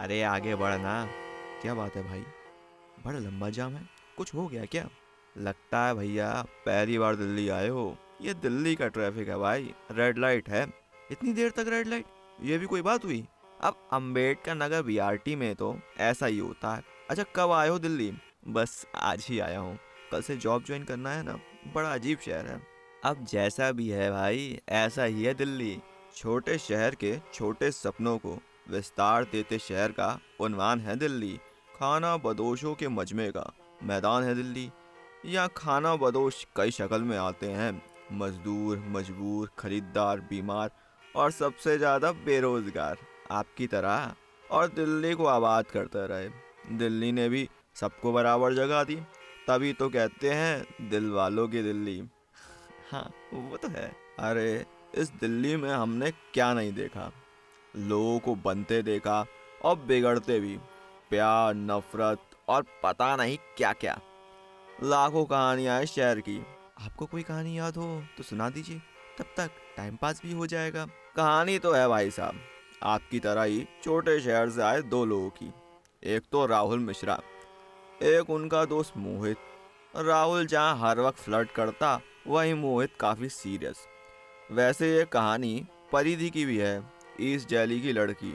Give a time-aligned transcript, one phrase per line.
[0.00, 1.08] अरे आगे बढ़ना
[1.62, 2.24] क्या बात है भाई?
[3.06, 4.88] बड़ा लंबा जाम है। कुछ हो गया क्या?
[5.38, 10.18] लगता है भैया, पहली बार दिल्ली आए हो। ये दिल्ली का ट्रैफ़िक है भाई। रेड
[10.18, 10.72] लाइट है।
[11.10, 12.04] इतनी देर तक रेड लाइट
[12.42, 13.26] ये भी कोई बात हुई?
[13.60, 18.12] अब अंबेडकर नगर बीआरटी में तो ऐसा ही होता है। अच्छा कब आए हो दिल्ली?
[18.48, 19.78] बस आज ही आया हूँ।
[20.12, 21.38] कल से जॉब ज्वाइन करना है ना।
[21.74, 22.62] बड़ा अजीब शहर है।
[23.04, 25.80] अब जैसा भी है भाई, ऐसा ही है दिल्ली।
[26.16, 31.36] छोटे शहर के छोटे सपनों को विस्तार देते शहर का उन्वान है दिल्ली।
[31.76, 33.52] खाना बदोशों के मजमे का
[33.82, 34.70] मैदान है दिल्ली।
[35.26, 37.70] यहाँ खाना बदोश कई शक्ल में आते हैं।
[38.12, 40.70] मजदूर, मजबूर खरीदार बीमार
[41.16, 42.98] और सबसे ज़्यादा बेरोजगार।
[43.30, 44.14] आपकी तरह
[44.50, 46.28] और दिल्ली को आबाद करते रहे।
[46.78, 48.96] दिल्ली ने भी सबको बराबर जगह दी।
[49.48, 52.02] तभी तो कहते हैं दिल वालों की दिल्ली।
[52.90, 54.64] हाँ वो तो है। अरे,
[54.94, 57.10] इस दिल्ली में हमने क्या नहीं देखा?
[57.74, 59.24] लोगों को बनते देखा
[59.64, 60.56] और बिगड़ते भी।
[61.10, 63.98] प्यार, नफरत और पता नहीं क्या क्या
[64.82, 66.38] लाखों कहानियाँ हैं शहर की।
[66.80, 68.80] आपको कोई कहानी याद हो तो सुना दीजिए।
[69.18, 70.84] तब तक टाइम पास भी हो जाएगा।
[71.16, 72.40] कहानी तो है भाई साहब।
[72.82, 75.52] आपकी तरह ही छोटे शहर से आए दो लोगों की।
[76.02, 77.20] एक तो राहुल मिश्रा,
[78.02, 79.36] एक उनका दोस्त मोहित।
[79.94, 83.86] राहुल जहाँ हर वक्त फ्लर्ट करता, वहीं मोहित काफ़ी सीरियस
[84.50, 86.80] वैसे ये कहानी परिधि की भी है।
[87.22, 88.32] ईस्ट जैली की लड़की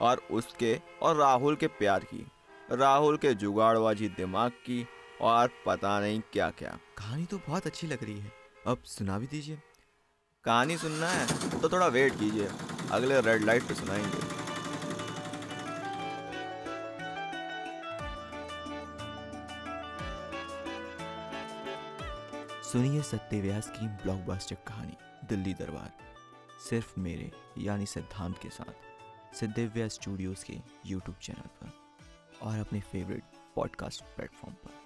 [0.00, 2.26] और उसके और राहुल के प्यार की।
[2.72, 4.86] राहुल के जुगाड़बाजी दिमाग की
[5.20, 8.32] और पता नहीं क्या क्या कहानी तो बहुत अच्छी लग रही है।
[8.66, 9.58] अब सुना भी दीजिए।
[10.44, 12.48] कहानी सुनना है तो थोड़ा वेट कीजिए।
[12.90, 14.30] अगले रेड लाइट पे सुनाएँगे।
[22.62, 24.96] सुनिए सत्यव्यास की ब्लॉकबस्टर कहानी,
[25.28, 25.90] दिल्ली दरबार।
[26.68, 30.54] सिर्फ़ मेरे, यानी सिद्धांत के साथ, सिद्धिव्या स्टूडियोज़ के
[30.86, 31.72] यूट्यूब चैनल पर
[32.42, 33.22] और अपने फेवरेट
[33.56, 34.81] पॉडकास्ट प्लेटफॉर्म पर।